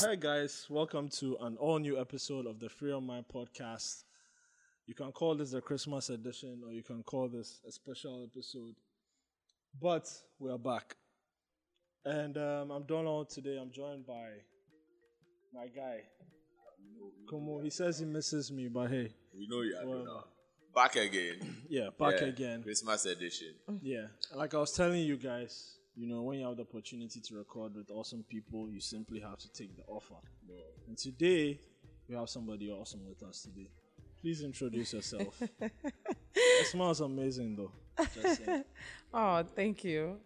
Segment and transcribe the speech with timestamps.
[0.00, 4.02] Hey, guys, welcome to an all new episode of the Free Your Mind podcast.
[4.86, 8.74] You can call this the Christmas edition or you can call this a special episode.
[9.80, 10.10] But
[10.40, 10.96] we are back.
[12.04, 13.58] And um, I'm Donald today.
[13.60, 14.28] I'm joined by
[15.54, 16.02] my guy.
[17.30, 20.24] Comoo, he says he misses me, but hey, We know you are Well, now.
[20.74, 21.34] Back again.
[21.68, 22.62] yeah, back Yeah, again.
[22.62, 23.54] Christmas edition.
[23.82, 27.34] Yeah, like I was telling you guys, you know, when you have the opportunity to
[27.36, 30.14] record with awesome people, you simply have to take the offer.
[30.86, 31.58] And today,
[32.08, 33.68] we have somebody awesome with us today.
[34.20, 35.40] Please introduce yourself.
[35.60, 37.72] it smells amazing, though.
[39.12, 40.18] Oh, thank you.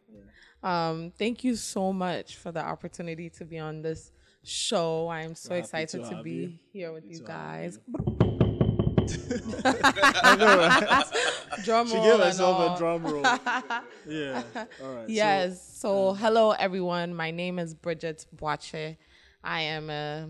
[0.62, 4.10] Um, thank you so much for the opportunity to be on this
[4.44, 5.08] show.
[5.08, 6.52] I'm so We're excited to to, be you.
[6.72, 7.78] here with you to guys.
[11.64, 13.22] Drum She roll gave and herself a drum roll.
[14.08, 14.42] yeah.
[14.82, 15.06] All right.
[15.06, 15.78] so- Yes.
[15.78, 17.14] So, hello everyone.
[17.14, 18.96] My name is Bridget Boakye.
[19.44, 20.28] I am a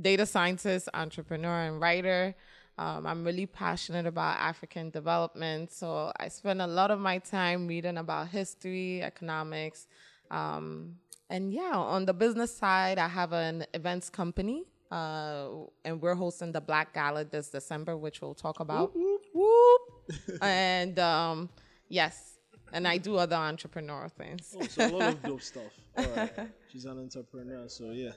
[0.00, 2.34] data scientist, entrepreneur, and writer.
[2.76, 5.72] Um, I'm really passionate about African development.
[5.72, 9.86] So I spend a lot of my time reading about history, economics,
[10.30, 10.96] um,
[11.30, 11.72] and yeah.
[11.74, 14.64] On the business side, I have an events company.
[14.90, 18.92] Uh, and we're hosting the Black Gala this December, which we'll talk about.
[18.94, 19.80] Whoop.
[20.42, 21.48] and um,
[21.88, 22.38] yes,
[22.72, 24.54] and I do other entrepreneurial things.
[24.56, 25.72] Oh, so a lot of dope stuff.
[25.96, 26.32] Right.
[26.70, 28.12] She's an entrepreneur, so yeah.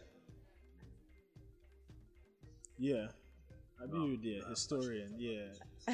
[2.78, 3.08] Yeah.
[3.82, 5.44] I be you there, historian, yeah.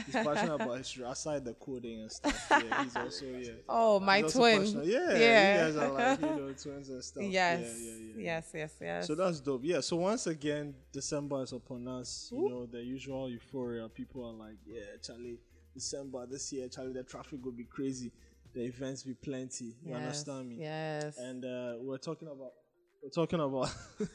[0.05, 2.47] He's passionate about history aside the coding and stuff.
[2.49, 3.51] Yeah, he's also yeah.
[3.69, 4.59] Oh, my He's also twin.
[4.61, 5.67] passionate- Yeah, Yeah.
[5.67, 7.23] you guys are like you know twins and stuff.
[7.23, 7.61] Yes.
[7.61, 8.23] Yeah, yeah, yeah.
[8.23, 9.07] Yes, yes, yes.
[9.07, 9.61] So that's dope.
[9.65, 9.81] Yeah.
[9.81, 12.29] So once again, December is upon us.
[12.33, 13.87] You know the usual euphoria.
[13.89, 15.39] People are like, yeah, Charlie,
[15.73, 18.11] December this year, Charlie, the traffic will be crazy.
[18.53, 19.65] The events be plenty.
[19.83, 20.57] You yes, understand me?
[20.59, 21.17] Yes.
[21.17, 22.53] and uh, we're talking about
[23.01, 23.69] we're talking about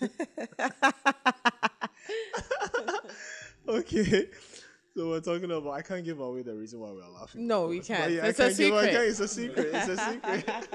[3.78, 4.26] okay
[4.96, 7.80] so we're talking about i can't give away the reason why we're laughing No, we
[7.80, 8.10] can't.
[8.12, 8.92] yeah, It's a can't give- I secret.
[8.92, 10.68] can't- it's a secret it's a secret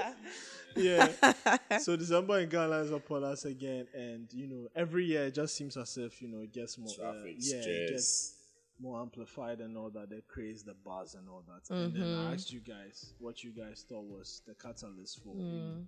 [0.76, 5.34] yeah so december in ghana is upon us again and you know every year it
[5.34, 8.34] just seems as if you know it gets more uh, Traffic yeah it gets
[8.80, 11.72] more amplified and all that, the craze, the buzz and all that.
[11.72, 12.28] And then Mm-hmm.
[12.28, 15.84] I asked you guys what you guys thought was the catalyst for you Mm.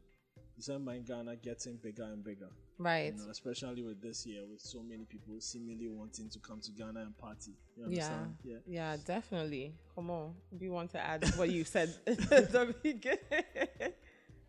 [0.56, 2.48] Know, December in Ghana getting bigger and bigger.
[2.78, 3.12] right.
[3.14, 6.70] You know, especially with this year, with so many people seemingly wanting to come to
[6.72, 7.52] Ghana and party.
[7.76, 7.86] You Yeah.
[7.86, 8.36] understand?
[8.44, 8.56] Yeah.
[8.66, 9.74] Yeah, definitely.
[9.94, 10.34] Come on.
[10.56, 13.18] Do you want to add what you said at the beginning?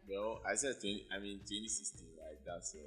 [0.09, 2.37] Well, I said 20, I mean 2016, right?
[2.45, 2.83] That's when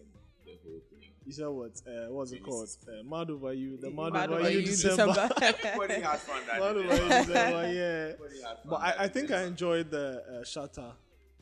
[0.47, 1.01] the whole thing.
[1.27, 1.73] You said what?
[1.87, 2.69] Uh, what's it called?
[2.89, 3.77] Uh, mad over you.
[3.77, 5.29] The mad, Mad over, over you, you, December.
[5.43, 6.81] Everybody had fun that mad day.
[6.81, 7.73] over you, December.
[7.73, 8.07] Yeah.
[8.09, 9.35] Had fun But I, I think day.
[9.37, 10.93] I enjoyed the uh, Shatta.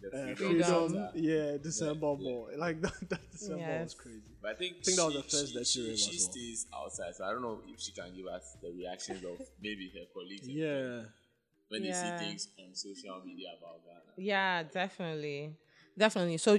[0.00, 0.36] The Uh, freedom.
[0.36, 1.10] freedom, Freedom.
[1.14, 2.50] yeah, December ball.
[2.56, 4.22] Like that, that December was crazy.
[4.40, 6.10] But I think, I think that was the first she, that she she, read she
[6.10, 6.30] as well.
[6.32, 9.90] stays outside, so I don't know if she can give us the reactions of maybe
[9.94, 11.02] her colleagues Yeah.
[11.68, 11.92] when they Yeah.
[11.92, 14.14] see things on social media about Ghana.
[14.16, 15.52] yeah, definitely.
[15.96, 16.38] Definitely.
[16.38, 16.58] So,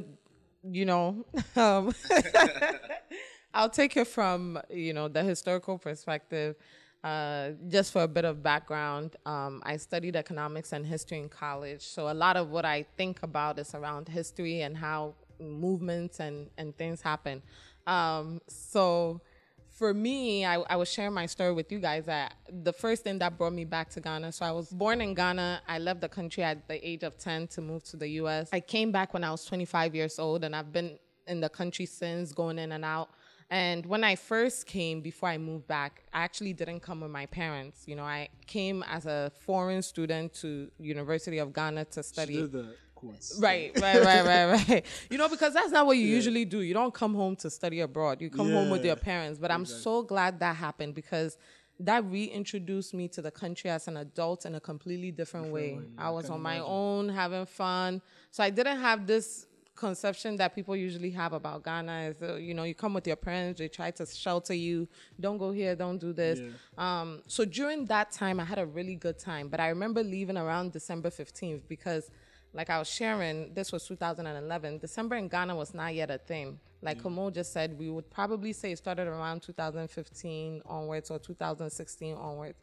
[0.64, 1.94] you know, um,
[3.54, 6.56] I'll take it from, you know, the historical perspective.
[7.04, 11.82] Uh, just for a bit of background, um, I studied economics and history in college.
[11.82, 16.50] So a lot of what I think about is around history and how movements and,
[16.58, 17.42] and things happen.
[17.88, 19.22] Um, so
[19.70, 23.18] for me, I, I was sharing my story with you guys that the first thing
[23.20, 24.34] that brought me back to Ghana.
[24.34, 25.62] So I was born in Ghana.
[25.70, 28.50] I left the country at the age of 10 to move to the US.
[28.52, 31.86] I came back when I was 25 years old and I've been in the country
[31.86, 33.10] since going in and out.
[33.52, 37.26] And when I first came, before I moved back, I actually didn't come with my
[37.26, 37.84] parents.
[37.88, 42.48] You know, I came as a foreign student to University of Ghana to study.
[42.94, 43.40] quotes.
[43.40, 44.86] Right, right, right, right, right.
[45.10, 46.62] You know, because that's not what you usually do.
[46.62, 48.22] You don't come home to study abroad.
[48.22, 49.40] You come home with your parents.
[49.40, 51.38] But I'm so glad that happened because
[51.80, 55.80] that reintroduced me to the country as an adult in a completely different, way.
[55.98, 58.02] I was on my own, having fun.
[58.32, 59.48] So I didn't have this
[59.80, 63.16] conception that people usually have about Ghana is uh, you know you come with your
[63.16, 64.88] parents they try to shelter you
[65.20, 66.38] don't go here don't do this
[66.78, 70.38] um so during that time I had a really good time but I remember leaving
[70.38, 72.12] around December 15th because
[72.54, 74.80] like I was sharing, this was 2011.
[74.80, 76.60] December in Ghana was not yet a thing.
[76.82, 82.16] Like Comoo just said, we would probably say it started around 2015 onwards or 2016
[82.16, 82.58] onwards.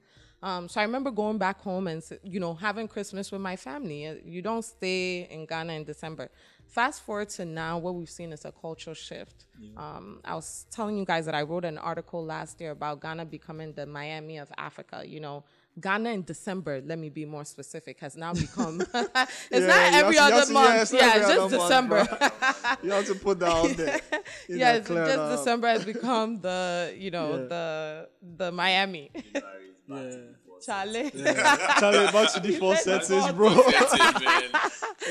[0.48, 4.00] Um, so I remember going back home and you know having Christmas with my family.
[4.06, 5.02] Uh, You don't stay
[5.34, 6.26] in Ghana in December.
[6.78, 9.38] Fast forward to now, what we've seen is a cultural shift.
[9.84, 13.24] Um, I was telling you guys that I wrote an article last year about Ghana
[13.38, 14.96] becoming the Miami of Africa.
[15.14, 15.36] You know,
[15.86, 18.94] Ghana in December, let me be more specific, has now become it's
[19.50, 20.82] Yeah, not you every have to- you other to- yeah, month.
[20.82, 22.00] it's Yeah, it's just other month, December.
[22.84, 24.00] You have to put that out there.
[24.48, 25.38] You yes, just up.
[25.38, 26.58] December has become the
[27.04, 27.48] you know Yeah.
[27.54, 27.64] the
[28.40, 29.06] the Miami.
[29.88, 30.16] Yeah.
[30.64, 31.10] Charlie.
[31.14, 31.56] Yeah.
[31.80, 33.48] Charlie, back to default settings, bro.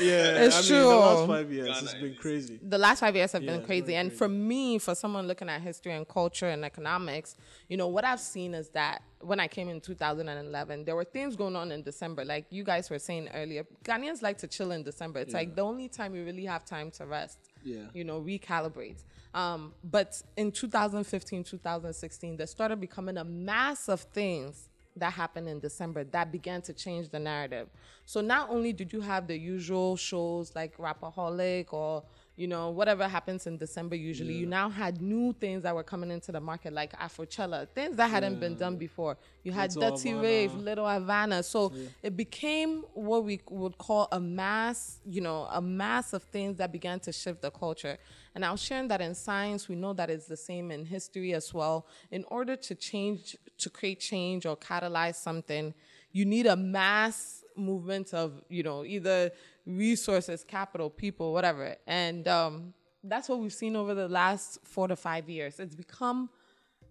[0.00, 0.88] yeah, It's I mean, true.
[0.88, 2.58] the last five years, Ghana it's been crazy.
[2.62, 3.94] the last five years have Yeah, been it's crazy.
[3.94, 4.18] And crazy.
[4.18, 7.36] for me, for someone looking at history and culture and economics,
[7.68, 11.36] you know, what I've seen is that when I came in 2011, there were things
[11.36, 12.24] going on in December.
[12.24, 15.20] Like you guys were saying earlier, Ghanaians like to chill in December.
[15.20, 17.38] It's like the only time we really have time to rest.
[17.64, 17.82] Yeah.
[17.94, 19.02] You know, recalibrate.
[19.36, 25.60] Um, but in 2015, 2016, there started becoming a mass of things that happened in
[25.60, 27.68] December that began to change the narrative.
[28.06, 32.02] So not only did you have the usual shows like Rapperholic or
[32.36, 36.10] you know whatever happens in December usually, you now had new things that were coming
[36.10, 39.16] into the market like Afrochella, things that hadn't been done before.
[39.42, 40.22] You had Little Dirty Havana.
[40.22, 41.42] Rave, Little Havana.
[41.42, 41.72] So
[42.02, 46.70] it became what we would call a mass, you know, a mass of things that
[46.72, 47.96] began to shift the culture.
[48.34, 51.32] And I was sharing that in science, we know that it's the same in history
[51.32, 51.86] as well.
[52.10, 55.72] In order to change, to create change or catalyze something,
[56.12, 59.30] you need a mass movement of, you know, either
[59.66, 61.76] resources, capital, people, whatever.
[61.86, 65.58] And um, that's what we've seen over the last four to five years.
[65.60, 66.30] It's become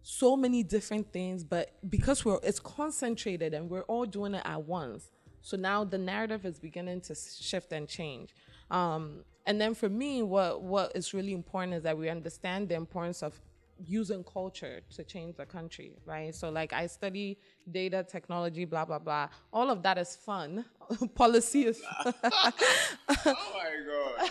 [0.04, 4.63] so many different things, but because we're it's concentrated and we're all doing it at
[4.63, 5.10] once.
[5.42, 8.36] So now the narrative is beginning to shift and change.
[8.69, 12.75] Um, and then for me, what what is really important is that we understand the
[12.75, 13.39] importance of
[13.83, 16.33] using culture to change the country, right?
[16.33, 17.38] So like I study
[17.72, 19.30] data, technology, blah blah blah.
[19.51, 20.66] All of that is fun.
[21.16, 22.51] Policy is Oh
[23.07, 23.72] my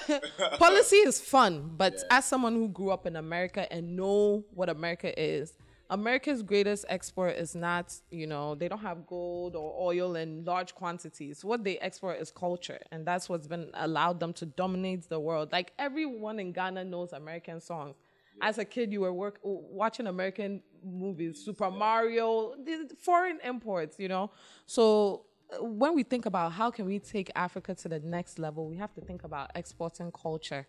[0.09, 0.59] god.
[0.59, 5.21] policy is fun, but as someone who grew up in America and know what America
[5.21, 5.55] is,
[5.91, 10.75] America's greatest export is not, you know, they don't have gold or oil in large
[10.75, 11.45] quantities.
[11.45, 15.53] What they export is culture, and that's what's been allowed them to dominate the world.
[15.53, 17.97] Like everyone in Ghana knows American songs.
[18.41, 24.09] As a kid, you were work, watching American movies, Super Mario, the foreign imports, you
[24.09, 24.31] know.
[24.67, 28.69] So uh, when we think about how can we take Africa to the next level,
[28.69, 30.67] we have to think about exporting culture.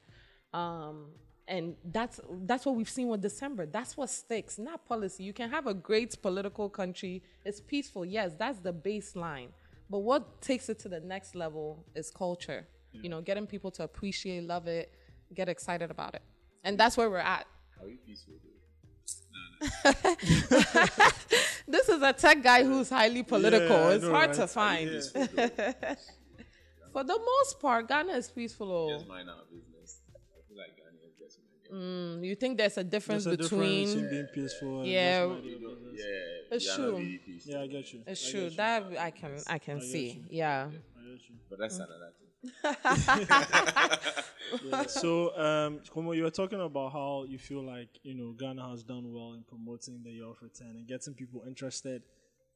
[0.54, 1.08] Um,
[1.48, 3.66] and that's that's what we've seen with December.
[3.66, 5.24] That's what sticks, not policy.
[5.24, 7.24] You can have a great political country.
[7.44, 9.50] It's peaceful, yes, that's the baseline.
[9.90, 12.68] But what takes it to the next level is culture.
[12.94, 14.90] You know, getting people to appreciate, love it,
[15.34, 16.22] get excited about it,
[16.64, 17.46] and that's where we're at.
[17.82, 18.52] Are we peaceful though?
[21.68, 23.68] This is a tech guy who's highly political.
[23.78, 24.36] Yeah, it's know, hard right?
[24.38, 24.90] to find.
[24.90, 25.50] Peaceful though.
[26.94, 28.90] For the most part, Ghana is peaceful.
[28.90, 30.00] Just mind our business.
[30.14, 30.18] I
[30.48, 31.40] feel like Ghanaians just
[31.74, 33.86] Mm, You think there's a difference There's a between?
[33.88, 35.26] difference between being peaceful and Yeah.
[35.26, 35.62] just minding.
[35.94, 36.06] Yeah,
[36.56, 36.92] It's we true.
[36.98, 37.42] really.
[37.46, 38.04] Yeah, I get you.
[38.08, 38.50] It's I true you.
[38.52, 40.08] that I can I can get see.
[40.12, 40.24] you.
[40.30, 40.68] Yeah.
[40.70, 41.36] I get you.
[41.50, 42.25] But that's another thing.
[44.64, 48.70] Yeah, so, um, Comoo, you were talking about how you feel like you know Ghana
[48.70, 52.04] has done well in promoting the year of return and getting people interested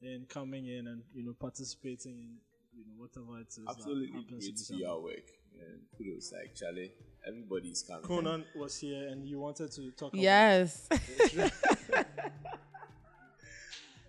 [0.02, 2.36] in coming in and you know participating in
[2.76, 3.60] you know whatever it is.
[3.68, 4.78] Absolutely happens great to December.
[4.78, 5.30] see our work.
[5.60, 6.92] And kudos, like Charlie,
[7.26, 8.02] everybody's coming.
[8.02, 10.12] Conan was here and you wanted to talk.
[10.14, 10.88] Yes.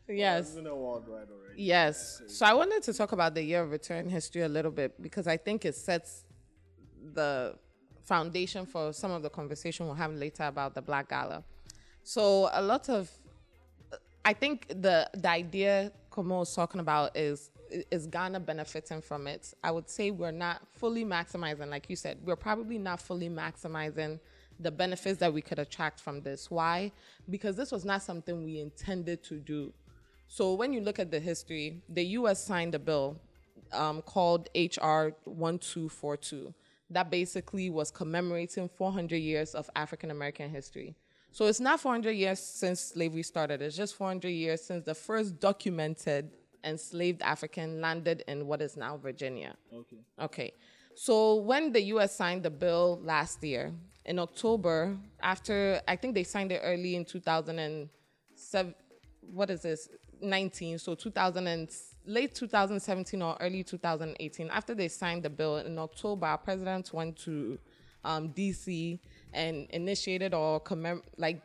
[0.08, 0.48] Yes.
[0.48, 1.27] it's been a ride already.
[1.55, 2.22] Yes.
[2.27, 5.27] So I wanted to talk about the year of return history a little bit because
[5.27, 6.25] I think it sets
[7.13, 7.55] the
[8.03, 11.43] foundation for some of the conversation we'll have later about the Black Gala.
[12.03, 13.10] So a lot of
[14.25, 17.51] I think the the idea Comoo was talking about is
[17.89, 19.53] is Ghana benefiting from it.
[19.63, 24.20] I would say we're not fully maximizing, like you said, we're probably not fully maximizing
[24.60, 26.51] the benefits that we could attract from this.
[26.51, 26.91] Why?
[27.29, 29.74] Because this was not something we intended to do.
[30.32, 32.42] So when you look at the history, the U.S.
[32.42, 33.20] signed a bill
[33.74, 36.54] um, called HR 1242
[36.90, 40.96] that basically was commemorating 400 years of African American history.
[41.34, 43.62] So it's not 400 years since slavery started.
[43.62, 46.30] It's just 400 years since the first documented
[46.64, 49.56] enslaved African landed in what is now Virginia.
[49.74, 49.98] Okay.
[50.22, 50.54] Okay.
[50.96, 53.74] So when the US signed the bill last year,
[54.06, 58.76] in October, after I think they signed it early in 2007,
[59.22, 59.90] what is this?
[60.22, 61.70] 19, so 2000 and
[62.06, 64.50] late 2017 or early 2018.
[64.50, 67.58] After they signed the bill in October, our president went to
[68.04, 69.00] um, DC
[69.34, 71.42] and initiated or commem- like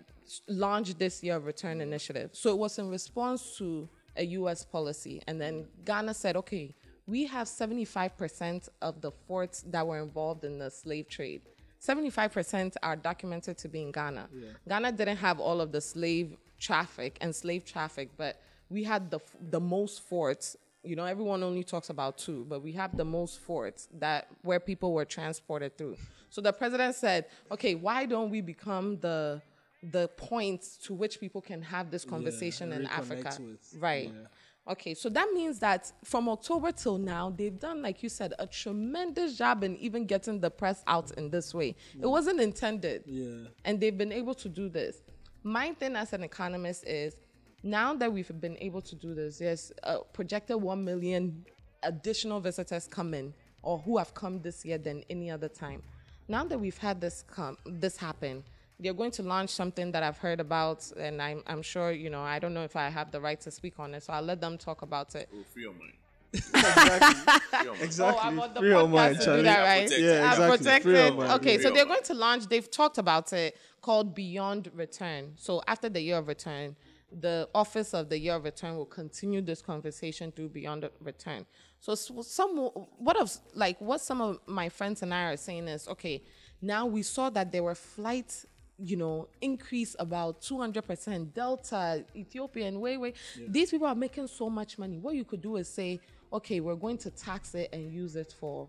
[0.49, 2.31] launched this year of return initiative.
[2.33, 4.65] So it was in response to a U.S.
[4.65, 6.75] policy, and then Ghana said, okay,
[7.07, 11.43] we have 75% of the forts that were involved in the slave trade.
[11.81, 14.29] 75% are documented to be in Ghana.
[14.69, 19.21] Ghana didn't have all of the slave traffic and slave traffic, but we had the
[19.51, 20.57] the most forts.
[20.83, 24.61] You know, everyone only talks about two, but we have the most forts that where
[24.61, 25.97] people were transported through.
[26.31, 29.43] So the president said, "Okay, why don't we become the
[29.83, 34.13] the points to which people can have this conversation in Africa?" with, Right.
[34.69, 38.49] Okay, so that means that from October till now, they've done, like you said, a
[38.49, 41.77] tremendous job in even getting the press out in this way.
[42.01, 43.05] It wasn't intended.
[43.07, 43.49] Yeah.
[43.65, 45.03] And they've been able to do this.
[45.45, 47.15] My thing as an economist is
[47.67, 51.45] now that we've been able to do this, there's a projected 1 million
[51.83, 55.83] additional visitors coming or who have come this year than any other time.
[56.29, 58.45] Now that we've had this come, this happen,
[58.79, 62.23] they're going to launch something that I've heard about, and I'm, I'm sure, you know,
[62.23, 64.41] I don't know if I have the right to speak on it, so I'll let
[64.41, 65.29] them talk about it.
[65.35, 65.93] Oh, free your mind.
[66.33, 67.15] exactly.
[67.59, 67.83] Free your mind.
[67.83, 68.21] Exactly.
[68.23, 69.83] Oh, I'm on the Free your podcast mind, to do that, right?
[69.89, 70.05] Protected.
[70.05, 70.59] Yeah, I'm exactly.
[70.59, 70.83] protected.
[70.83, 71.33] Free your mind.
[71.33, 71.89] Okay, Free so they're mind.
[71.89, 72.47] going to launch.
[72.49, 75.33] They've talked about it called Beyond Return.
[75.37, 76.77] So after the year of return,
[77.13, 81.47] the office of the year of return will continue this conversation through Beyond Return.
[81.81, 82.57] So some
[82.99, 86.23] what of like what some of my friends and I are saying is okay.
[86.61, 88.47] Now we saw that there were flights
[88.79, 91.33] you know, increase about 200%.
[91.33, 93.15] Delta, Ethiopian, way, way.
[93.49, 94.99] These people are making so much money.
[94.99, 96.01] What you could do is say,
[96.33, 98.69] okay, we're going to tax it and use it for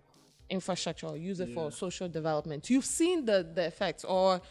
[0.50, 2.70] infrastructure or use it for social development.
[2.70, 4.06] You've seen the, the effects.
[4.06, 4.41] Or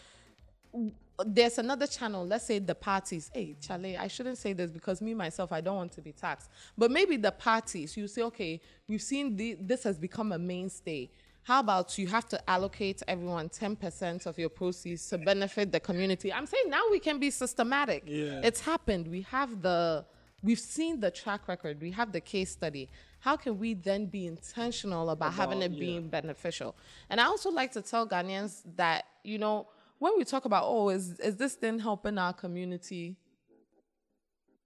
[1.25, 3.31] there's another channel, let's say the parties.
[3.33, 6.51] Hey, Charlie, I shouldn't say this because me, myself, I don't want to be taxed.
[6.77, 11.11] But maybe the parties, you say, okay, we've seen the, this has become a mainstay.
[11.43, 16.33] How about you have to allocate everyone 10% of your proceeds to benefit the community?
[16.33, 18.03] I'm saying now we can be systematic.
[18.07, 18.41] Yeah.
[18.43, 19.07] It's happened.
[19.07, 20.05] We have the,
[20.43, 21.81] we've seen the track record.
[21.81, 22.89] We have the case study.
[23.21, 25.79] How can we then be intentional about, having it yeah.
[25.79, 26.75] being beneficial?
[27.09, 30.91] And I also like to tell Ghanaians that, you know, when we talk about, oh,
[30.91, 33.17] is, is this thing helping our community?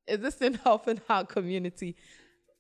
[0.06, 1.96] Is this thing helping our community?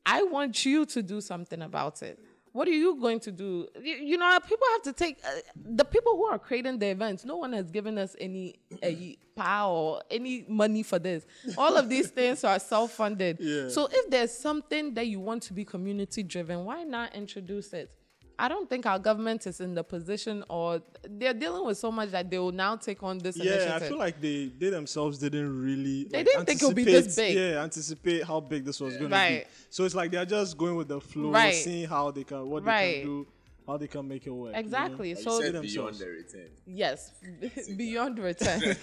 [0.06, 2.18] I want you to do something about it.
[2.52, 3.68] What are you going to do?
[3.80, 7.24] You, you know, people have to take uh, the people who are creating the events.
[7.24, 8.90] No one has given us any uh,
[9.36, 11.24] power or any money for this.
[11.56, 13.38] All of these things are self-funded.
[13.38, 13.68] Yeah.
[13.68, 17.92] So if there's something that you want to be community driven, why not introduce it?
[18.40, 22.10] I don't think our government is in the position or they're dealing with so much
[22.10, 23.72] that they will now take on this Yeah, initiative.
[23.82, 26.04] I feel like they they themselves didn't really.
[26.04, 27.36] They like, didn't think it would be this anticipate- big.
[27.54, 29.40] Yeah, anticipate how big this was going Right.
[29.42, 29.50] to be.
[29.68, 31.54] So it's like they're just going with the flow, Right.
[31.54, 33.26] seeing how they can, what they can do,
[33.70, 34.48] how they can make it work.
[34.48, 34.58] you know?
[34.58, 35.08] exactly.
[35.10, 35.72] You So said themselves.
[35.74, 36.50] beyond the return.
[36.66, 37.12] yes,
[37.76, 38.60] beyond return.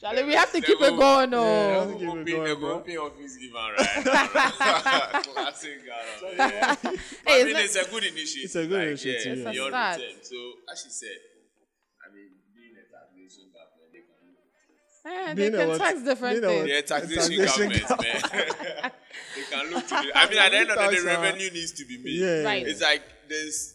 [0.00, 1.30] Charlie, we have to keep it going.
[1.32, 1.98] Yeah, Oh, have to oh.
[1.98, 2.72] keep it Open- going, the bro.
[2.76, 5.24] open office given right.
[5.34, 6.52] Classic uh, Ghana.
[6.52, 6.74] Yeah.
[6.82, 6.96] But
[7.26, 8.44] Hey, I is mean, that- it's a good initiative.
[8.44, 9.96] It's a good like, initiative, Yeah, It's a beyond start.
[9.98, 10.14] return.
[10.22, 10.36] So,
[10.72, 11.18] as she said,
[15.10, 16.66] Eh, they Being a can tax different Being a what?
[16.66, 16.88] things.
[16.88, 18.02] They're taxation, taxation government,
[18.32, 18.90] man.
[19.34, 21.50] they can look to the, I mean, at the end of the day, Tax, revenue
[21.50, 22.12] needs to be made.
[22.14, 22.42] Yeah.
[22.42, 22.66] Right.
[22.66, 23.74] It's like there's,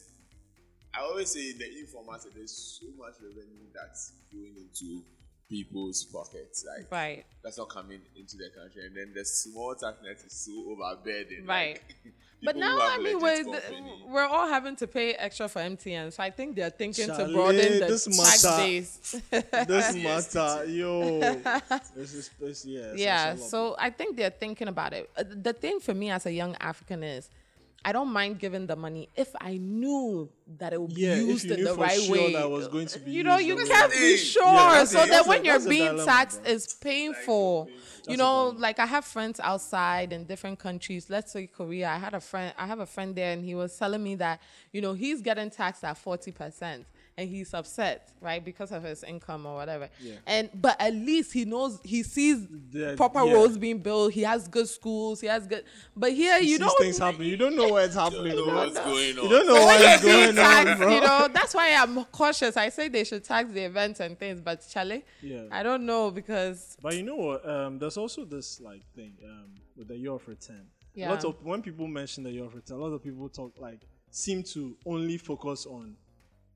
[0.94, 5.04] I always say in the informal sector, there's so much revenue that's going into
[5.50, 6.66] people's pockets.
[6.66, 7.26] Like, Right.
[7.44, 8.86] that's not coming into the country.
[8.86, 11.48] And then the small tax net is so overburdened.
[11.48, 11.82] Right.
[12.04, 15.60] Like, But now, I mean, legit we're, company- we're all having to pay extra for
[15.62, 16.12] MTN.
[16.14, 19.22] So I think they're thinking Charlie, to broaden the this tax matter- base.
[19.68, 19.96] This
[20.36, 21.20] matter, yo.
[21.96, 22.92] This is, this, yeah.
[22.96, 23.32] yeah.
[23.32, 23.50] it's a lot.
[23.50, 25.10] So I think they're thinking about it.
[25.18, 27.30] Uh, The thing for me as a young African is,
[27.88, 30.28] I don't mind giving the money if I knew
[30.58, 32.34] that it would be Yeah, used in the right sure way.
[32.34, 35.04] that was going to be you know, you way can't it be sure, Yeah, so
[35.04, 36.52] a- that when a- you're being taxed, bro.
[36.54, 37.70] it's painful.
[38.08, 41.10] You know, like I have friends outside in different countries.
[41.10, 41.90] Let's say Korea.
[41.90, 42.54] I had a friend.
[42.58, 45.50] I have a friend there, and he was telling me that you know he's getting
[45.50, 46.86] taxed at forty percent,
[47.18, 49.90] and he's upset, right, because of his income or whatever.
[50.02, 50.16] Yeah.
[50.28, 53.34] And but at least he knows he sees The- proper yeah.
[53.34, 54.12] roads being built.
[54.12, 55.22] He has good schools.
[55.22, 55.64] He has good.
[55.96, 56.78] But here, you You don't.
[56.78, 57.30] things happening.
[57.30, 59.24] You don't know what's happening, don't know what's going on.
[59.24, 60.94] You don't know what's you're being going on, bro.
[60.96, 62.58] you know, that's why I'm cautious.
[62.58, 65.44] I say they should tax the events and things, but Charlie, Yeah.
[65.52, 67.48] I don't know because But you know what?
[67.50, 70.66] Um, there's also this like thing um, with the year of return.
[70.94, 71.12] Yeah.
[71.12, 73.82] Lots of when people mention the year of return, a lot of people talk like
[74.12, 75.96] seem to only focus on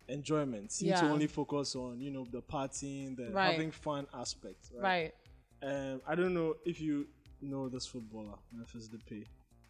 [0.09, 0.71] enjoyment.
[0.71, 3.51] Seem to only focus on you know the partying, the Right.
[3.51, 4.69] having fun aspect.
[4.75, 5.13] Right.
[5.61, 5.71] right.
[5.91, 7.07] Um, I don't know if you
[7.41, 9.25] know this footballer, Memphis Depay.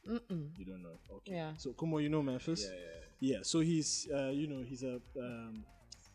[0.05, 0.97] You don't know.
[1.17, 1.33] Okay.
[1.33, 1.51] Yeah.
[1.57, 2.65] So Kumo, you know Memphis.
[2.67, 2.85] Yeah, yeah.
[3.21, 5.63] Yeah, so he's uh, you know he's a um,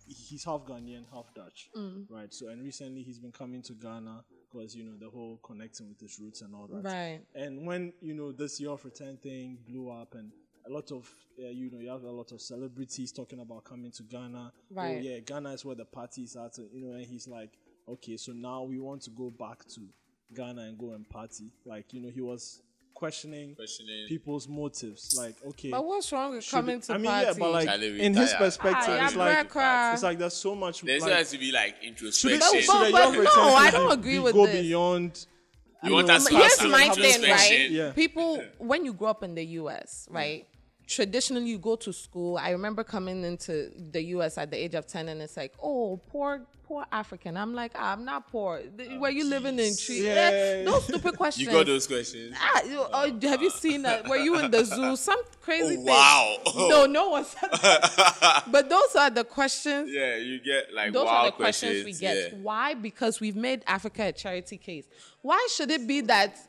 [0.06, 2.06] he's half Ghanaian, half Dutch, Mm.
[2.08, 2.32] right?
[2.32, 6.00] So and recently he's been coming to Ghana because you know the whole connecting with
[6.00, 6.82] his roots and all that.
[6.82, 7.20] Right.
[7.34, 10.32] And when you know this year of return thing blew up and
[10.66, 11.08] a lot of
[11.42, 14.52] uh, you know you have a lot of celebrities talking about coming to Ghana.
[14.70, 14.96] Right.
[14.98, 16.48] Oh yeah, Ghana is where the parties are.
[16.50, 17.50] To, you know, and he's like,
[17.88, 19.80] okay, so now we want to go back to
[20.34, 21.50] Ghana and go and party.
[21.66, 22.62] Like you know, he was
[22.94, 24.06] questioning Questioning.
[24.08, 25.14] people's motives.
[25.18, 27.26] Like okay, But what's wrong with coming it- to I mean, party?
[27.26, 29.46] yeah, but like in his perspective, Ah, it's like
[29.94, 30.80] it's like there's so much.
[30.82, 32.38] There like, has to be like introspection.
[32.40, 34.62] But- should but- the but no, I don't agree with go this.
[34.62, 35.26] beyond.
[35.82, 37.68] You want know, us to here's my thing, right?
[37.70, 37.92] Yeah.
[37.92, 40.46] People, when you grow up in the U.S., right?
[40.86, 42.36] Traditionally, you go to school.
[42.36, 44.36] I remember coming into the U.S.
[44.38, 47.38] at the age of ten, and it's like, oh, poor, poor African.
[47.38, 48.60] I'm like, ah, I'm not poor.
[48.76, 50.02] Th- Were you living in trees?
[50.02, 50.62] Yeah.
[50.62, 51.46] those stupid questions.
[51.46, 52.36] You got those questions.
[52.38, 52.60] Ah,
[52.92, 54.06] oh, have you seen that?
[54.08, 54.94] Were you in the zoo?
[55.08, 55.84] Some crazy Oh, thing.
[55.86, 56.36] wow.
[56.68, 58.44] No, no one said that.
[58.50, 61.92] but those are the questions Yeah, you get like those wild are the questions, we
[61.94, 62.32] get.
[62.32, 62.38] Yeah.
[62.42, 62.74] Why?
[62.74, 64.84] Because we've made Africa a charity case.
[65.22, 66.48] Why should it be that w-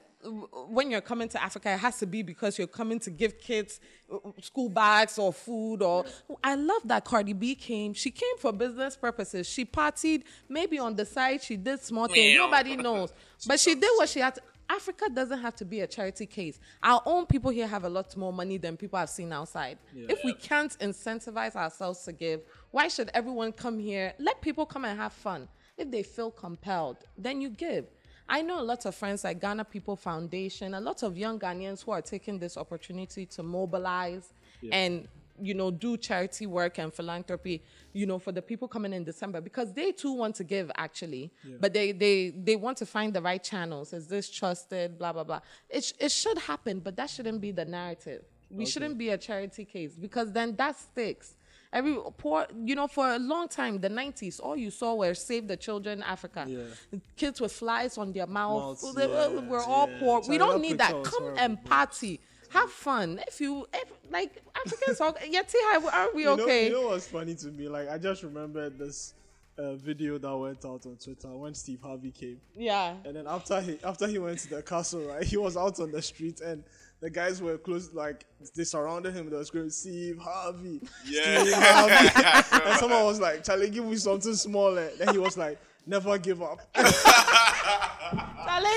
[0.70, 3.79] when you're coming to Africa, it has to be because you're coming to give kids
[4.12, 5.82] uh, school bags or food?
[5.82, 6.05] Or
[6.44, 7.94] I love that Cardi B came.
[7.94, 9.48] She came for business purposes.
[9.48, 10.24] She partied.
[10.50, 12.38] Maybe on the side, she did small things.
[12.38, 13.13] Nobody knows,
[13.48, 14.36] but she did what she had.
[14.36, 14.41] to.
[14.67, 16.60] Africa doesn't have to be a charity case.
[16.82, 19.77] Our own people here have a lot more money than people have seen outside.
[19.94, 22.41] If we can't incentivize ourselves to give,
[22.72, 24.13] why should everyone come here?
[24.17, 25.48] Let people come and have fun.
[25.77, 27.86] If they feel compelled, then you give.
[28.27, 31.84] I know a lot of friends like Ghana People Foundation, a lot of young Ghanaians
[31.84, 34.34] who are taking this opportunity to mobilize
[34.72, 35.08] and
[35.41, 39.41] you know do charity work and philanthropy you know for the people coming in december
[39.41, 41.29] because they too want to give actually.
[41.60, 43.91] But they they they want to find the right channels.
[43.94, 44.98] Is this trusted?
[44.98, 45.41] Blah blah blah.
[45.70, 48.24] It, sh- it should happen but that shouldn't be the narrative.
[48.50, 51.36] We shouldn't be a charity case because then that sticks
[51.75, 55.44] every poor you know for a long time the 90s all you saw were save
[55.48, 57.00] the children africa Yeah.
[57.22, 60.00] kids with flies on their mouth Mouths, They were- we're all yeah.
[60.00, 64.32] poor we don't need that come and party have fun if you if, like
[64.65, 67.48] africans are yeah see how are we You know, okay you know what's funny to
[67.48, 67.67] me?
[67.67, 69.13] Like I just remembered this
[69.58, 73.60] uh, video that went out on Twitter when Steve Harvey came, yeah and then after
[73.62, 75.24] he after he went to the castle, right?
[75.33, 76.64] He was out on the street and.
[77.05, 79.29] The guys were close, like they surrounded him.
[79.29, 81.44] They were screaming, "Steve Harvey, Yeah.
[81.44, 85.59] Steve Harvey!" and someone was like, "Charlie, give me something smaller." Then he was like,
[85.85, 86.91] "Never give up." Charlie,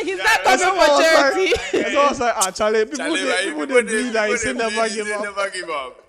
[0.04, 2.84] he's not And coming someone for was charity like, and someone was like, "Ah, Charlie,
[2.84, 4.16] people, Charlie, they, right, people, people they they- bleed.
[4.16, 6.04] I people say they never give up." Never give up.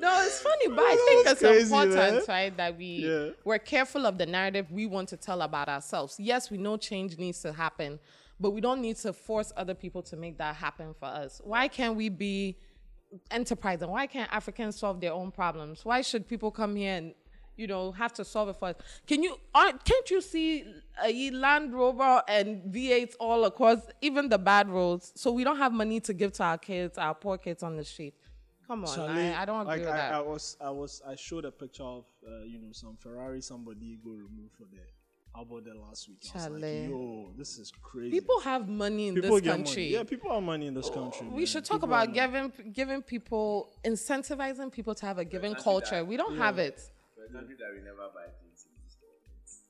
[0.00, 2.22] No, it's funny, but I think it's crazy, important, man.
[2.28, 3.28] right, that we Yeah.
[3.44, 6.16] we're careful of the narrative we want to tell about ourselves.
[6.18, 7.98] Yes, we know change needs to happen,
[8.38, 11.40] but we don't need to force other people to make that happen for us.
[11.44, 12.58] Why can't we be
[13.30, 13.88] enterprising?
[13.88, 15.84] Why can't Africans solve their own problems?
[15.84, 17.14] Why should people come here and
[17.56, 18.76] you know have to solve it for us?
[19.06, 20.64] Can you aren't can't you see
[21.02, 25.12] a Land Rover and V8s all across even the bad roads?
[25.14, 27.84] So we don't have money to give to our kids, our poor kids on the
[27.84, 28.14] street.
[28.66, 30.14] Come on, Charlie, I, I don't agree like with I, that.
[30.14, 33.96] I was, I was, I showed a picture of, uh, you know, some Ferrari somebody
[34.04, 34.78] go remove for the
[35.40, 36.18] about the last week.
[36.34, 36.80] I was Charlie.
[36.82, 38.10] like, yo, this is crazy.
[38.10, 39.82] People have money in People this get country.
[39.84, 39.92] money.
[39.92, 41.26] Yeah, people have money in this country.
[41.28, 41.46] we man.
[41.46, 42.50] should talk People have about money.
[42.52, 46.04] giving giving people incentivizing people to have a given culture.
[46.04, 46.80] We don't have it.
[47.14, 49.62] For a country that we never buy things in installments.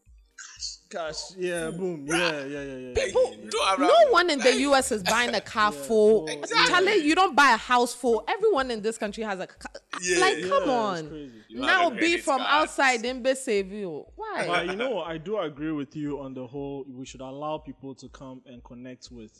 [0.90, 1.36] cash.
[1.36, 2.06] Yeah, boom.
[2.06, 2.92] Yeah, yeah, yeah, yeah.
[2.96, 3.04] yeah.
[3.06, 6.26] You don't have No that- one in the US is buying a car full.
[6.28, 6.66] Exactly.
[6.68, 8.24] Charlie, you don't buy a house full.
[8.28, 9.72] Everyone in this country has a car.
[10.00, 10.18] Yeah.
[10.20, 11.32] like, Yeah, come on.
[11.50, 12.50] Now be from card.
[12.50, 14.04] outside and be save you.
[14.16, 14.46] Why?
[14.46, 16.84] But you know, I do agree with you on the whole.
[16.88, 19.32] We should allow people to come and connect with,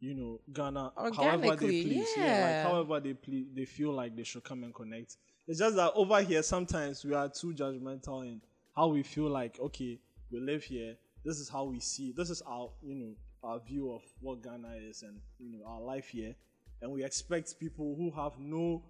[0.00, 2.08] you know, Ghana however they Organically, please.
[2.16, 2.62] yeah.
[2.64, 5.16] like however they please, they feel like they should come and connect.
[5.48, 8.40] It's just that over here, sometimes we are too judgmental in
[8.74, 9.58] how we feel like.
[9.60, 9.98] Okay,
[10.30, 10.96] we live here.
[11.24, 12.12] This is how we see.
[12.16, 15.80] This is our, you know, our view of what Ghana is, and you know, our
[15.80, 16.34] life here.
[16.82, 18.82] And we expect people who have no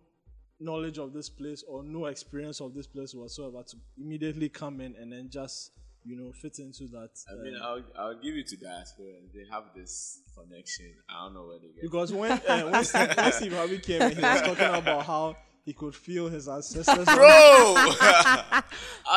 [0.61, 4.95] knowledge of this place or no experience of this place whatsoever to immediately come in
[5.01, 5.71] and then just
[6.05, 9.07] you know fit into that I uh, mean, I'll, I'll give it to diaspora.
[9.35, 10.95] They have this connection.
[11.11, 14.03] I don't know where they get because when uh, when, Steve, when Steve Harvey came
[14.03, 17.17] in he was talking about how he could feel his ancestors Bro!
[17.19, 18.63] I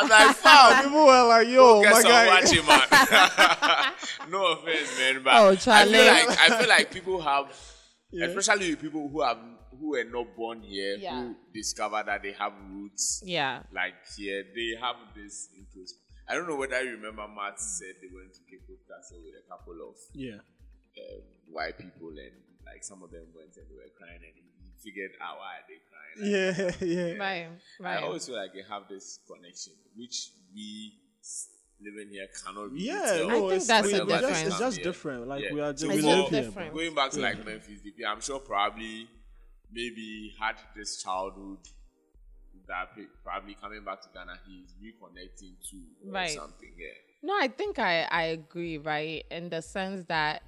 [0.01, 4.31] was like, fam, people were like yo get my some guy watching, man.
[4.31, 7.53] no offense, man, but Oh, I feel like I feel like people have,
[8.11, 8.25] Yeah.
[8.25, 9.37] especially people who have
[9.79, 11.21] who were not born here, Yeah.
[11.21, 13.63] who discover that they have roots yeah.
[13.73, 15.95] like here, they have this interest.
[16.27, 19.33] I don't know whether you remember Matt said they went to Cape Coast Castle with
[19.43, 20.35] a couple of yeah
[20.99, 24.71] um, white people and like some of them went and they were crying and he
[24.83, 26.69] figured out why they crying.
[26.69, 27.17] Like, Yeah, yeah.
[27.17, 27.47] Right,
[27.79, 27.91] right.
[27.91, 28.03] I right.
[28.03, 30.93] always feel like they have this connection, which we
[31.81, 33.29] living here cannot really Yeah, tell.
[33.31, 34.47] I think that's we- the we just, difference.
[34.47, 35.27] it's just different.
[35.27, 35.53] Like Yeah.
[35.53, 36.41] we are, So we It's live just here.
[36.43, 36.73] different.
[36.75, 39.07] Going back to like Memphis Depay, I'm sure probably
[39.71, 41.59] maybe had this childhood
[42.67, 42.89] that
[43.23, 46.29] probably coming back to Ghana, he's reconnecting to Right.
[46.29, 46.71] something.
[46.77, 46.87] Yeah.
[47.21, 49.25] No, I think I, I agree, right?
[49.31, 50.43] In the sense that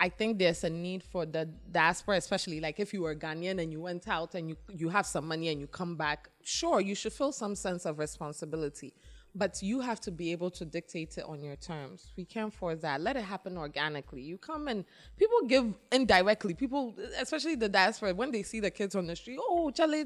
[0.00, 3.72] I think there's a need for the diaspora, especially like if you were Ghanaian and
[3.72, 6.94] you went out and you you have some money and you come back, sure, you
[6.94, 8.94] should feel some sense of responsibility.
[9.34, 12.12] But you have to be able to dictate it on your terms.
[12.16, 13.00] We can't force that.
[13.00, 14.22] Let it happen organically.
[14.22, 14.84] You come and
[15.16, 16.54] people give indirectly.
[16.54, 20.04] People, especially the diaspora, when they see the kids on the street, oh, Charlie,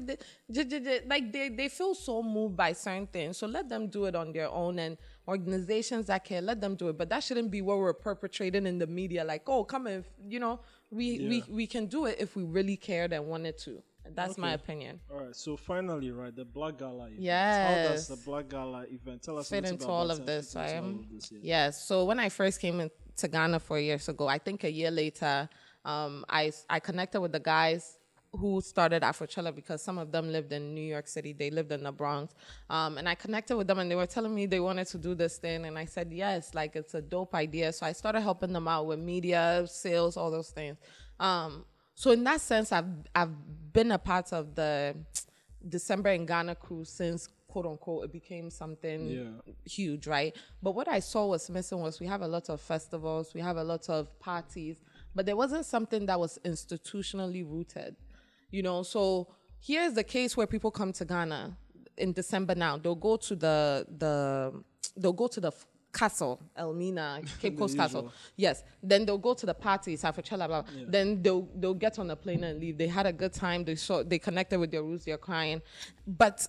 [1.07, 3.37] like they, they feel so moved by certain things.
[3.37, 4.77] So let them do it on their own.
[4.77, 6.97] And organizations that care, let them do it.
[6.97, 9.23] But that shouldn't be what we're perpetrating in the media.
[9.23, 10.59] Like, oh, come and you know,
[10.91, 13.81] we we we can do it if we really cared and wanted to.
[14.15, 14.99] That's my opinion.
[15.11, 17.15] All right, so finally, right, the Black Gala event.
[17.17, 18.07] How Yes.
[18.07, 20.77] does the Black Gala event tell us fit into all of this, into right?
[20.83, 21.39] all of this, yeah.
[21.41, 21.85] Yes.
[21.85, 24.91] So when I first came in to Ghana four years ago, I think a year
[24.91, 25.49] later,
[25.85, 27.97] um, I I connected with the guys
[28.35, 31.33] who started Afrochella because some of them lived in New York City.
[31.33, 32.33] They lived in the Bronx,
[32.69, 35.13] um, and I connected with them, and they were telling me they wanted to do
[35.13, 37.71] this thing, and I said yes, like it's a dope idea.
[37.71, 40.77] So I started helping them out with media, sales, all those things.
[41.19, 43.31] Um, so in that sense, I've I've
[43.73, 44.95] been a part of the
[45.67, 49.53] December in Ghana cruise since quote unquote it became something Yeah.
[49.65, 50.35] huge, right?
[50.61, 53.57] But what I saw was missing was we have a lot of festivals, we have
[53.57, 54.77] a lot of parties,
[55.15, 57.95] but there wasn't something that was institutionally rooted,
[58.51, 58.81] you know.
[58.83, 59.27] So
[59.61, 61.55] here's the case where people come to Ghana
[61.97, 62.77] in December now.
[62.77, 64.63] They'll go to the the
[64.97, 65.51] they'll go to the
[65.93, 68.11] castle, Elmina, Cape Coast Castle.
[68.35, 68.63] Yes.
[68.81, 70.61] Then they'll go to the parties, Afrochella, blah.
[70.63, 70.63] blah.
[70.87, 72.77] Then they'll they'll get on the plane and leave.
[72.77, 73.63] They had a good time.
[73.63, 75.05] They saw they connected with their roots.
[75.05, 75.61] They're crying,
[76.05, 76.45] but.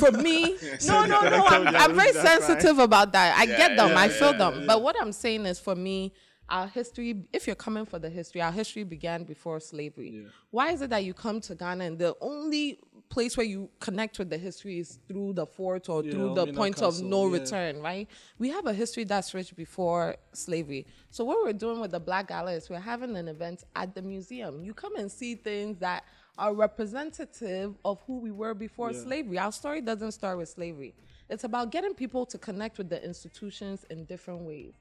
[0.00, 1.46] For me, no, no, no.
[1.46, 3.36] I'm, I'm very sensitive about that.
[3.38, 3.94] I get them.
[3.94, 4.64] I feel them.
[4.66, 6.14] But what I'm saying is, for me,
[6.48, 7.24] our history.
[7.32, 10.26] If you're coming for the history, our history began before slavery.
[10.50, 14.18] Why is it that you come to Ghana and the only place where you connect
[14.18, 17.38] with the history is through the fort or through the point of no yeah.
[17.38, 18.08] return, right?
[18.38, 20.86] We have a history that's rich before slavery.
[21.10, 24.02] So what we're doing with the Black Gala is we're having an event at the
[24.02, 24.62] museum.
[24.62, 26.04] You come and see things that
[26.38, 29.38] are representative of who we were before slavery.
[29.38, 30.94] Our story doesn't start with slavery.
[31.28, 34.74] It's about getting people to connect with the institutions in different ways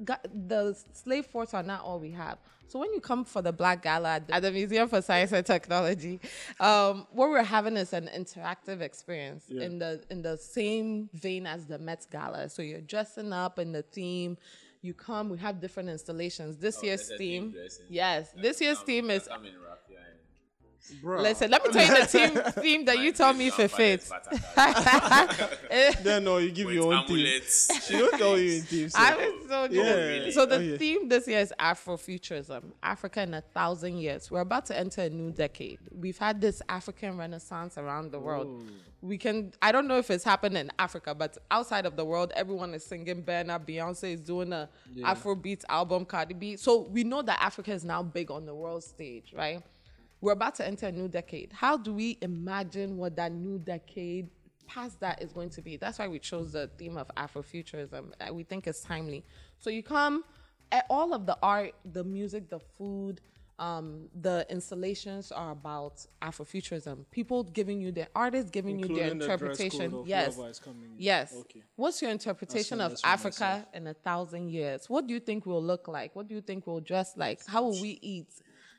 [0.00, 2.38] the slave forts are not all we have.
[2.68, 5.32] So when you come for the Black Gala at the, at the Museum for Science
[5.32, 6.20] and Technology,
[6.58, 11.66] um, what we're having is an interactive experience in the in the same vein as
[11.66, 12.48] the Met Gala.
[12.48, 14.38] So you're dressing up in the theme.
[14.80, 15.28] You come.
[15.28, 16.56] We have different installations.
[16.56, 17.54] This year's there's theme
[17.88, 19.28] yes, this year's Come- theme is.
[19.28, 19.46] come
[20.90, 21.22] in raffia and Bruh.
[21.22, 24.08] Listen, let me tell you the theme theme that you told me for fit.
[26.02, 27.16] Then no, you give With your own team.
[27.16, 27.86] amulets.
[27.86, 28.94] She don't tell you in teams.
[28.94, 29.76] I was so good.
[29.76, 29.94] Yeah.
[29.94, 30.32] really?
[30.32, 30.78] So the oh, Okay.
[30.78, 34.30] theme this year is Afrofuturism, Africa in a thousand years.
[34.30, 35.78] We're about to enter a new decade.
[35.90, 38.70] We've had this African Renaissance around the world.
[39.00, 42.32] We can, I don't know if it's happened in Africa, but outside of the world,
[42.36, 43.58] everyone is singing Burna.
[43.58, 44.68] Beyonce is doing a
[44.98, 46.56] Afrobeat album, Cardi B.
[46.56, 49.60] So we know that Africa is now big on the world stage, right?
[50.22, 51.52] We're about to enter a new decade.
[51.52, 54.30] How do we imagine what that new decade
[54.68, 55.76] past that is going to be?
[55.76, 58.12] That's why we chose the theme of Afrofuturism.
[58.20, 59.24] Uh, We think it's timely.
[59.58, 60.22] So you come,
[60.70, 63.20] eh, all of the art, the music, the food,
[63.58, 67.04] um, the installations are about Afrofuturism.
[67.10, 70.02] People giving you their artists giving you their Including the interpretation.
[70.06, 70.36] yes.
[70.36, 70.94] whoever is coming in.
[70.98, 71.34] Yes.
[71.40, 71.62] Okay.
[71.74, 74.88] What's your interpretation of from- that's from Africa in a thousand years?
[74.88, 76.14] What do you think we'll look like?
[76.14, 77.44] What do you think we'll dress like?
[77.44, 78.28] How will we eat?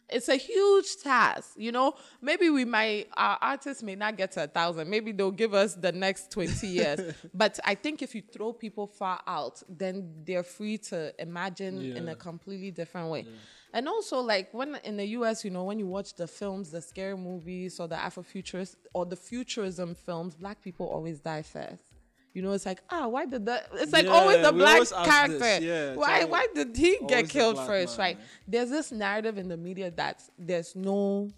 [0.10, 1.96] It's a huge task, you know.
[2.22, 4.90] Maybe we might, our artists may not get to a thousand.
[4.90, 7.16] Maybe they'll give us the next 20 years.
[7.34, 12.10] but I think if you throw people far out, then they're free to imagine in
[12.10, 13.26] a completely different way.
[13.74, 16.82] And also, like when in the US, you know, when you watch the films, the
[16.82, 21.93] scary movies or the Afrofuturist or the futurism films, black people always die first.
[22.34, 23.70] You know, it's like, ah, why did that?
[23.74, 25.60] It's like always the black always character.
[25.64, 26.24] yeah, why?
[26.26, 27.98] Why did he get killed first?
[27.98, 28.18] man, right?
[28.18, 28.28] man.
[28.48, 31.30] There's this narrative in the media that there's no,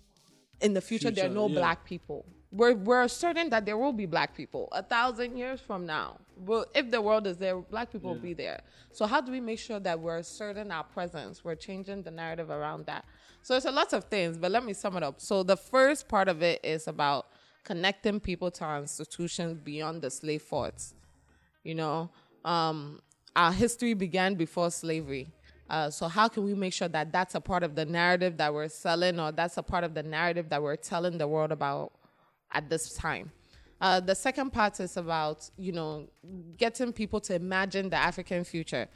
[0.62, 1.60] in the future, there are no yeah.
[1.60, 2.26] black people.
[2.52, 6.18] We're we're certain that there will be black people a thousand years from now.
[6.38, 8.62] Well, if the world is there, black people will be there.
[8.94, 11.44] So how do we make sure that we're certain our presence?
[11.44, 13.04] We're changing the narrative around that.
[13.42, 15.20] So it's a lot of things, but let me sum it up.
[15.20, 17.28] So the first part of it is about
[17.66, 20.94] connecting people to our institutions beyond the slave forts.
[21.64, 22.10] You know,
[22.46, 23.02] um,
[23.36, 25.28] our history began before slavery.
[25.70, 28.54] Uh, so how can we make sure that that's a part of the narrative that
[28.54, 31.92] we're selling, or that's a part of the narrative that we're telling the world about
[32.52, 33.32] at this time?
[33.82, 36.08] Uh, the second part is about you know
[36.58, 38.88] getting people to imagine the African future.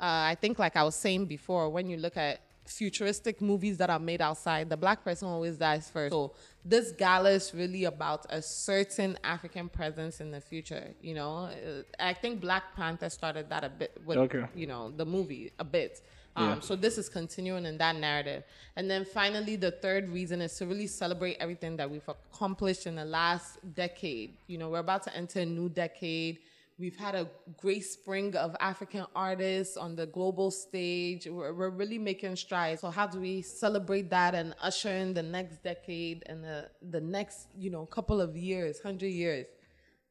[0.00, 3.90] Uh, I think, like I was saying before, when you look at futuristic movies that
[3.90, 6.12] are made outside, the black person always dies first.
[6.12, 6.32] So
[6.64, 10.84] this gala is really about a certain African presence in the future.
[11.02, 14.44] You know, Uh, I think Black Panther started that a bit with Okay.
[14.54, 16.02] you know the movie a bit.
[16.36, 16.60] Um, Yeah.
[16.60, 18.42] So this is continuing in that narrative,
[18.76, 22.96] and then finally the third reason is to really celebrate everything that we've accomplished in
[22.96, 24.36] the last decade.
[24.48, 26.38] You know, we're about to enter a new decade.
[26.76, 31.26] We've had a great spring of African artists on the global stage.
[31.26, 32.80] We're, we're really making strides.
[32.80, 37.00] So how do we celebrate that and usher in the next decade and the, the
[37.00, 39.46] next, you know, couple of years, hundred years,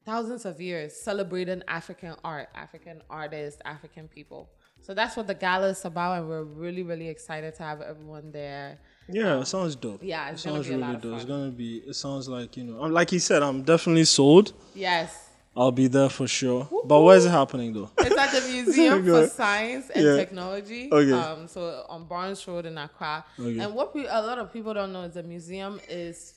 [0.06, 4.50] thousands of years celebrating African art, African artists, African people.
[4.82, 8.34] So that's what the gala is about, and we're really, really excited to have everyone
[8.34, 8.80] there.
[9.10, 10.02] Yeah, it sounds dope.
[10.04, 11.16] Yeah, it sounds really dope.
[11.16, 11.78] It's gonna be.
[11.88, 14.52] It sounds like you know, I'm- like he said, I'm definitely sold.
[14.76, 15.23] Yes.
[15.56, 16.68] I'll be there for sure.
[16.86, 17.92] But where is it happening though?
[18.00, 20.16] It's at the Museum for Science and Yeah.
[20.16, 20.90] Technology.
[20.92, 21.12] Okay.
[21.12, 23.24] Um, so on Barnes Road in Accra.
[23.40, 23.60] Okay.
[23.60, 26.34] And what we, a lot of people don't know is the museum is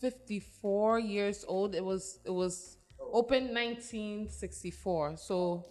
[0.00, 1.74] 54 years old.
[1.76, 2.76] It was it was
[3.12, 5.16] opened 1964.
[5.18, 5.64] So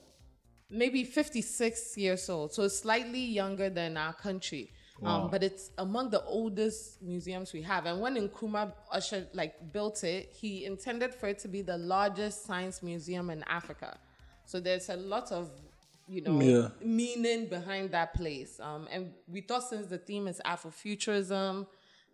[0.69, 2.53] maybe 56 years old.
[2.53, 4.71] So slightly younger than our country.
[5.03, 7.85] Um, but it's among the oldest museums we have.
[7.87, 12.45] And when Nkrumah ushered, like built it, he intended for it to be the largest
[12.45, 13.97] science museum in Africa.
[14.45, 15.49] So there's a lot of,
[16.07, 16.69] you know, Yeah.
[16.83, 18.59] meaning behind that place.
[18.59, 21.65] Um, and we thought since the theme is Afrofuturism,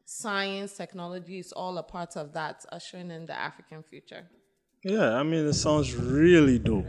[0.05, 4.29] science, technology is all a part of that, ushering in the African future.
[4.83, 6.85] Yeah, I mean, it sounds really dope.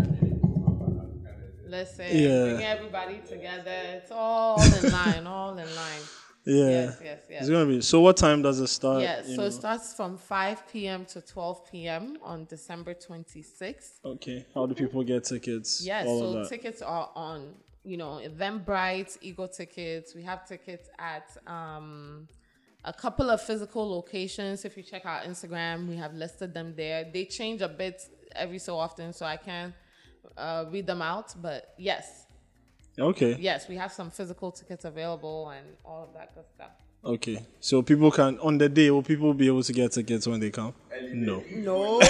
[1.68, 2.44] Listen, Yeah.
[2.44, 3.70] bring everybody together.
[3.96, 6.02] It's all in line, all in line.
[6.44, 6.64] Yeah.
[6.70, 7.40] Yes, yes, yes.
[7.42, 7.80] It's gonna be.
[7.82, 9.02] So, what time does it start?
[9.02, 9.42] Yeah, so know?
[9.44, 11.04] it starts from 5 p.m.
[11.06, 12.16] to 12 p.m.
[12.22, 14.00] on December 26th.
[14.04, 14.46] Okay.
[14.54, 15.82] How do people get tickets?
[15.84, 16.48] Yes, All so of that.
[16.48, 17.54] tickets are on,
[17.84, 20.14] you know, Eventbrite, Ego Tickets.
[20.14, 22.28] We have tickets at um,
[22.82, 24.64] a couple of physical locations.
[24.64, 27.04] If you check our Instagram, we have listed them there.
[27.12, 28.00] They change a bit
[28.34, 29.74] every so often, so I can't
[30.36, 31.34] uh, read them out.
[31.40, 32.26] But yes,
[32.98, 33.36] okay.
[33.38, 36.70] yes, we have some physical tickets available and all of that good stuff.
[37.04, 37.38] Okay.
[37.60, 38.90] So people can on the day.
[38.90, 40.74] Will people be able to get tickets when they come?
[41.12, 41.44] No.
[41.54, 42.00] No.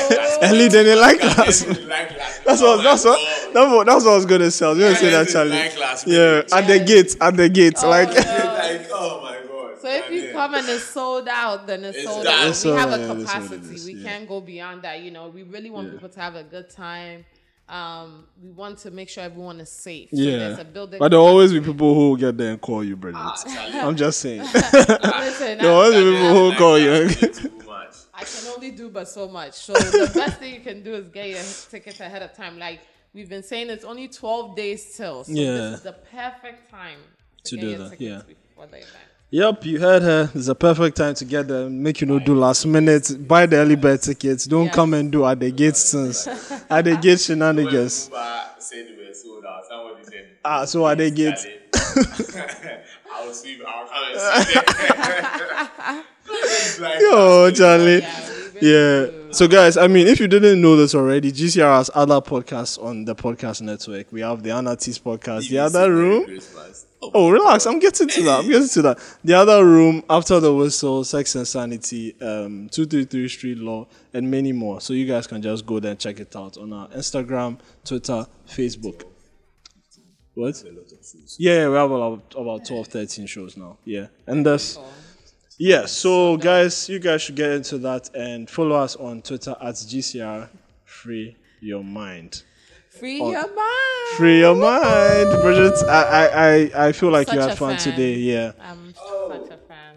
[0.43, 1.61] Early then they like class.
[1.63, 2.83] That's what.
[2.83, 3.53] That's Oh what.
[3.53, 3.87] That's what.
[3.87, 4.65] That's what I was gonna say.
[4.67, 6.15] I was gonna say that, this Charlie.
[6.17, 7.17] Yeah, at the gate.
[7.21, 7.83] At the gate.
[7.83, 8.09] like.
[8.69, 9.81] Like, oh my god.
[9.81, 10.33] So if you Goddamn.
[10.35, 12.49] come and it's sold out, then it's, It's sold done.
[12.49, 12.65] out.
[12.65, 13.95] We have out, a yeah, that's what capacity.
[13.95, 15.01] we can't go beyond that.
[15.03, 17.25] You know, we really want people to have a good time.
[17.69, 20.09] Um, we want to make sure everyone is safe.
[20.11, 20.39] So Yeah.
[20.39, 20.99] there's a building.
[20.99, 23.19] But there'll always be people who will get there and call you, Bridget.
[23.47, 23.73] Charlie.
[23.79, 24.41] I'm just saying.
[24.73, 26.93] Listen, There'll always I, be people who will call you.
[28.21, 29.55] I can only do but so much.
[29.55, 32.59] So the best thing you can do is get your tickets ahead of time.
[32.59, 32.81] Like
[33.15, 35.23] we've been saying, it's only 12 days till.
[35.25, 35.53] So Yeah.
[35.53, 36.99] this is the perfect time
[37.45, 38.23] to, To get do your that, tickets yeah.
[38.27, 39.09] before the event.
[39.31, 40.31] Yep, you heard her.
[40.35, 41.69] It's a perfect time to get there.
[41.69, 43.29] Make you know do last minute.
[43.29, 44.47] Buy the early bird tickets.
[44.47, 44.75] Don't Yes.
[44.75, 46.27] come and do at the gate since
[46.71, 48.07] at the gate shenanigans.
[48.09, 49.63] Uber said we were sold out.
[49.69, 50.17] Somebody.
[50.43, 51.35] Ah, so at the gate.
[53.13, 53.59] I'll see.
[53.67, 56.05] I'll come and see them.
[56.31, 57.99] It's like, Oh, Charlie.
[58.01, 59.07] Yeah, we really Yeah.
[59.11, 59.29] do.
[59.33, 63.05] So, guys, I mean, if you didn't know this already, GCR has other podcasts on
[63.05, 64.11] the podcast network.
[64.11, 66.25] We have the Anatis podcast, the other room.
[66.25, 66.87] Christmas.
[67.01, 67.67] Oh, relax.
[67.67, 68.41] I'm getting to that.
[68.41, 68.99] I'm getting to that.
[69.23, 74.53] The other room, After the Whistle, Sex and Sanity, um, 233 Street Law, and many
[74.53, 74.81] more.
[74.81, 78.27] So you guys can just go there and check it out on our Instagram, Twitter,
[78.49, 79.05] Facebook.
[80.35, 80.63] What?
[81.39, 83.79] Yeah, we have about, about 12, 13 shows now.
[83.85, 84.07] Yeah.
[84.27, 84.79] And that's.
[85.61, 89.75] Yeah, so guys, you guys should get into that and follow us on Twitter at
[89.75, 90.49] GCR
[90.85, 92.45] Free Your Mind.
[92.99, 94.17] Free your mind.
[94.17, 95.75] Free your mind, Bridget.
[95.89, 97.91] I I I, feel like you Such had fun fan.
[97.93, 98.15] today.
[98.15, 99.95] Yeah, I'm such a fan.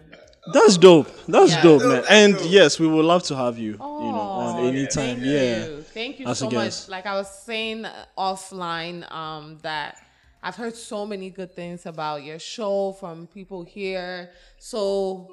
[0.52, 1.08] that's dope.
[1.26, 1.62] That's Yeah.
[1.62, 2.04] dope, man.
[2.08, 3.72] And yes, we would love to have you.
[3.72, 5.16] you know, on Oh, any time.
[5.20, 5.66] Thank Yeah.
[5.66, 5.84] you.
[5.94, 6.88] Thank you As so much.
[6.88, 7.86] Like I was saying
[8.18, 9.96] offline, um, that
[10.42, 14.30] I've heard so many good things about your show from people here.
[14.58, 15.28] So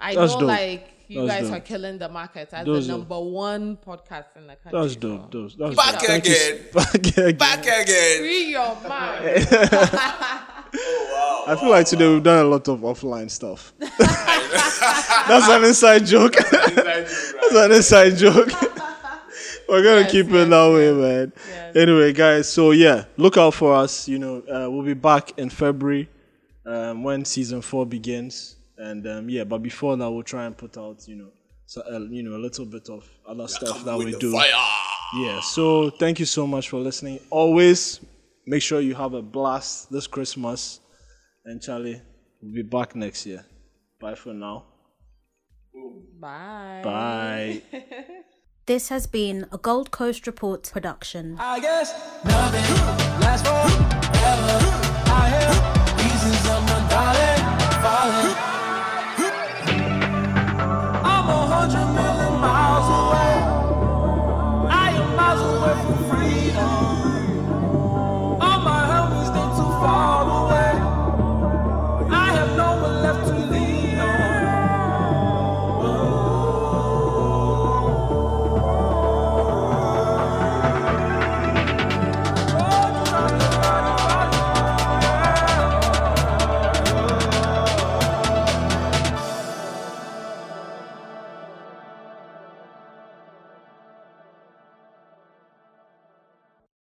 [0.00, 0.48] I That's know dope.
[0.48, 1.56] like you That's guys dope.
[1.58, 3.00] are killing the market as Those the dope.
[3.00, 4.80] number one podcast in the country.
[4.80, 5.30] That's so dope.
[5.32, 5.56] Those.
[5.56, 6.02] That's Back dope.
[6.06, 6.64] Thank you s- again.
[6.74, 7.36] Back again.
[7.36, 8.18] Back again.
[8.20, 9.48] Free your mind.
[10.74, 13.72] oh, wow, I feel like today we've done a lot of offline stuff.
[15.28, 16.34] That's an inside joke.
[16.36, 18.50] That's an inside joke.
[19.68, 21.32] We're gonna Yes, keep it yes, that way, man.
[21.48, 21.76] Yes.
[21.76, 24.08] Anyway, guys, so yeah, look out for us.
[24.08, 26.08] You know, uh, we'll be back in February
[26.64, 28.56] um, when season four begins.
[28.78, 31.30] And um, yeah, but before that, we'll try and put out, you know,
[31.66, 34.32] so, uh, you know, a little bit of other stuff that we do.
[34.32, 34.48] Fire.
[35.16, 35.40] Yeah.
[35.40, 37.18] So thank you so much for listening.
[37.30, 38.00] Always
[38.46, 40.80] make sure you have a blast this Christmas.
[41.44, 42.00] And Charlie,
[42.40, 43.44] we'll be back next year.
[44.00, 44.64] Bye for now.
[46.20, 46.80] Bye.
[46.84, 47.62] Bye.
[48.68, 51.38] This has been a Gold Coast Report production.
[51.40, 51.90] I guess
[52.22, 52.60] nothing
[53.18, 54.77] lasts forever.